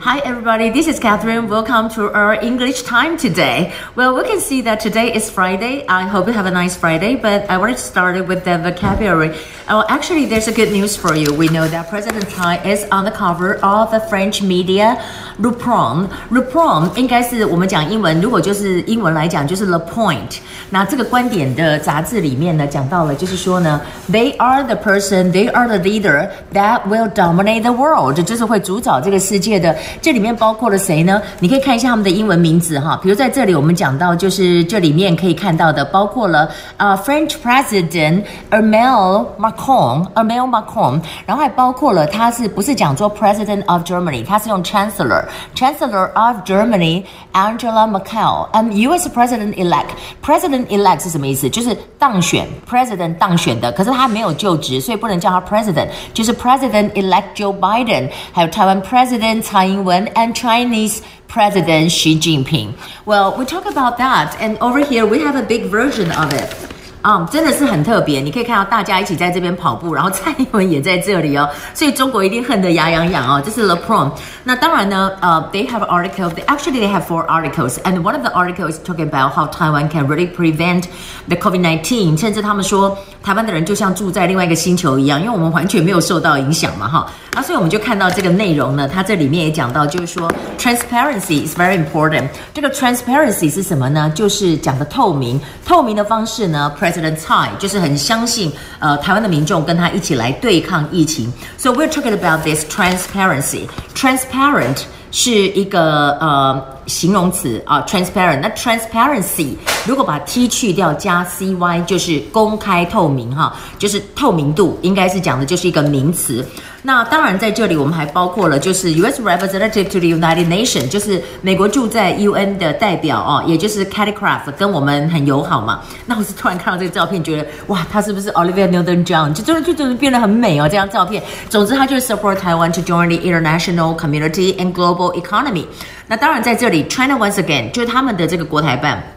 [0.00, 1.48] Hi everybody, this is Catherine.
[1.48, 3.72] Welcome to our English time today.
[3.94, 5.86] Well, we can see that today is Friday.
[5.86, 9.30] I hope you have a nice Friday, but I wanted to start with the vocabulary.
[9.68, 11.32] Oh, actually, there's a good news for you.
[11.32, 15.00] We know that President Tsai is on the cover of the French media
[15.38, 16.10] Le Point.
[16.30, 20.38] Le Point 应该是我们讲英文，如果就是英文来讲，就是 Le Point。
[20.70, 23.80] 那这个观点的杂志里面呢，讲到了，就是说呢，
[24.10, 29.72] They are the person, they are the leader that will dominate the world，就是会主导这个世界的。
[30.01, 31.21] 这里面包括了谁呢？
[31.39, 49.09] 你可以看一下他们的英文名字哈，比如在这里我们讲到，就是这里面可以看到的，包括了啊、French President Emmanuel Macron，Emmanuel Macron，然后还包括了他是不是讲做 President of Germany，他是用 Chancellor，Chancellor of Germany Angela Merkel，and U.S.
[49.09, 51.49] President elect，President elect 是什么意思？
[51.49, 60.07] 就是当选 President 当选的，可是他没有就职，所以不能叫他 President，就是 President elect Joe Biden，还有台湾 President 蔡英文。
[60.15, 62.73] and Chinese President Xi Jinping.
[63.05, 66.76] Well, we talk about that, and over here we have a big version of it.
[67.01, 68.19] 啊、真的是很特别。
[68.19, 73.41] 你可以看到大家一起在这边跑步，然后蔡英文也在这里哦，所以中国一定恨得牙痒痒哦。
[73.45, 74.11] 这是 Le Point。
[74.43, 76.31] 那当然呢，呃、，they have articles.
[76.33, 79.47] They, actually, they have four articles, and one of the articles is talking about how
[79.47, 80.83] Taiwan can really prevent
[81.27, 82.17] the COVID-19.
[82.19, 87.07] 甚至他们说，台湾的人就像住在另外一个星球一样，因为我们完全没有受到影响嘛，哈。
[87.33, 92.27] 那所以我们就看到这个内容呢，它这里面也讲到，就是说 transparency is very important。
[92.53, 94.11] 这个 transparency 是什么呢？
[94.15, 96.73] 就是讲的透明，透明的方式呢。
[96.86, 101.32] President Tsai 就是很相信，呃，台湾的民众跟他一起来对抗疫情。
[101.56, 103.68] So we're talking about this transparency.
[103.94, 104.82] Transparent
[105.19, 108.39] 是一个呃形容词啊，transparent。
[108.39, 109.55] 那 transparency
[109.87, 116.45] 如果把 t 去掉加 cy 就是公开透明哈，就是透明度，应该是讲的就是一个名词。
[116.83, 119.21] 那当然，在这里我们还包括了，就是 U.S.
[119.21, 125.81] Representative to the United Nations，就是美国住在 UN 的代表哦，也就是 Kelly Craft，跟我们很友好嘛。
[126.05, 129.33] 那我是突然看到这个照片，觉得哇，他是不是 Olivia Newton-John？
[129.33, 131.21] 就真的就真的变得很美哦，这张照片。
[131.49, 135.65] 总之，他就是 support Taiwan to join the international community and global economy。
[136.07, 139.16] 那当然，在这里，China once again 就是他们的这个国台办。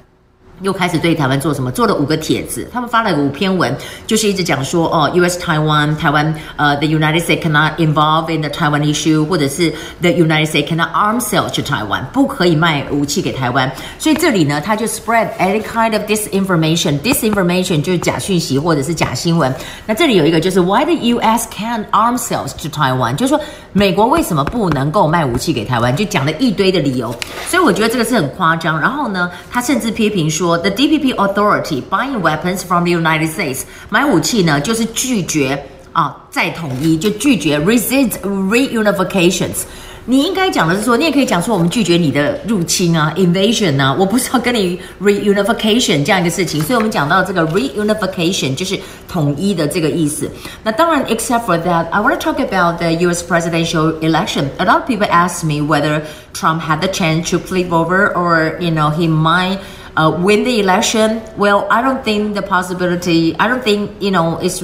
[0.62, 1.71] 又开始对台湾做什么？
[1.71, 3.75] 做了五个帖子，他们发了五篇文，
[4.06, 5.41] 就是一直讲说哦，U.S.
[5.41, 9.72] Taiwan 台湾呃，the United States cannot involve in the Taiwan issue，或者是
[10.03, 13.72] the United States cannot arm sales to Taiwan，不可以卖武器给台湾。
[13.99, 19.54] 所以这里呢，他就 spread any kind of disinformation，disinformation 就是假讯息或者是假新闻。
[19.87, 21.49] 那这里有一个就是 Why the U.S.
[21.50, 23.41] can't arm sales to Taiwan，就是说
[23.72, 25.97] 美国为什么不能够卖武器给台湾？
[25.97, 27.15] 就讲了一堆的理由。
[27.49, 28.78] 所以我觉得这个是很夸张。
[28.78, 30.50] 然后呢，他甚至批评说。
[30.50, 39.63] The DPP authority buying weapons from the United States，买武器呢就是拒绝啊再统一，就拒绝 resist reunifications。
[40.08, 46.62] 你应该讲的是说，你也可以讲说我们拒绝你的入侵啊，invasion 啊，我不是要跟你 reunification 这样一个事情。
[46.62, 50.30] 所以我们讲到这个 reunification 就是统一的这个意思。
[50.62, 53.24] 那当然，except for that，I want to talk about the U.S.
[53.24, 54.46] presidential election.
[54.59, 56.03] A lot of people ask me whether
[56.34, 59.58] Trump had the chance to flip over or you know he might
[59.97, 61.23] uh, win the election?
[61.37, 63.37] Well, I don't think the possibility.
[63.39, 64.62] I don't think you know it's.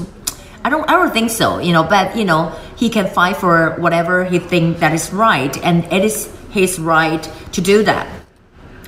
[0.65, 0.89] I don't.
[0.89, 1.59] I don't think so.
[1.59, 5.57] You know, but you know, he can fight for whatever he think that is right,
[5.65, 7.23] and it is his right
[7.53, 8.16] to do that.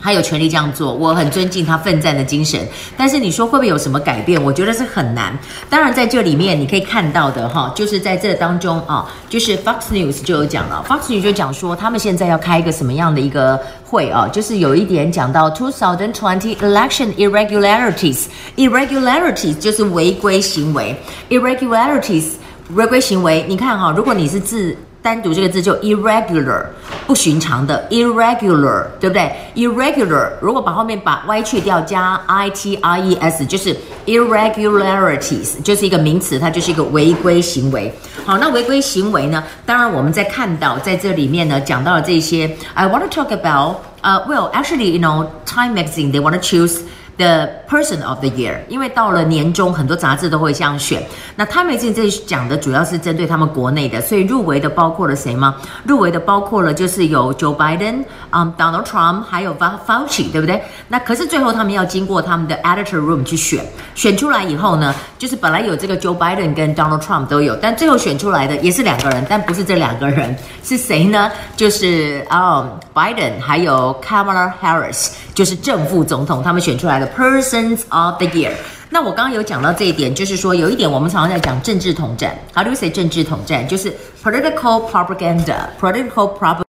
[0.00, 2.60] 他有权利这样做，我很尊敬他奋战的精神。
[2.96, 4.40] 但是你说会不会有什么改变？
[4.42, 5.36] 我觉得是很难。
[5.68, 20.94] 当然，在这里面你可以看到的哈，就是在这当中啊，就是 Fox News 就有讲了，Fox News 就讲说他们现在要开一个什么样的一个会啊，就是有一点讲到 two thousand twenty election irregularities，irregularities 就是违规行为
[21.28, 22.32] ，irregularities
[22.74, 23.44] 违规行为。
[23.48, 24.76] 你看哈，如果你是字
[25.08, 26.66] 单独这个字就 irregular。
[27.06, 33.74] 不寻常的 irregular，对不对？irregular 如果把后面把 y 去掉，加 i t r e s，就是
[34.04, 37.90] irregularities，就是一个名词，它就是一个违规行为。
[38.26, 39.42] 好，那违规行为呢？
[39.64, 42.54] 当然我们在看到在这里面呢，讲到了这些。
[42.74, 46.80] I want to talk about，呃、uh,，well actually you know Time Magazine they want to choose。
[47.16, 51.02] The person of the year，因为到了年终，很多杂志都会这样选。
[51.36, 55.54] 那 Time Magazine 这讲的主要是针对他们国内的，所以入围的包括了谁吗？
[55.84, 60.62] 入围的包括了就是有 Joe Biden、um,、Donald Trump，还有 Fauci，对不对？
[60.88, 71.30] 那可是最后他们要经过他们的 editor room 去选，选出来以后呢，就是本来有这个 Joe Biden 跟 Donald Trump 都有，但最后选出来的也是两个人，但不是这两个人，是谁呢？
[71.56, 77.57] 就是哦、um,，Biden 还有 Kamala Harris，就是正副总统，他们选出来的 Person。
[77.90, 78.52] Of the year。
[78.90, 82.34] 那我刚刚有讲到这一点，就是说有一点我们常常在讲政治统战。
[82.54, 83.68] How do you say 政治统战？
[83.68, 86.62] 就是 political propaganda，political propaganda。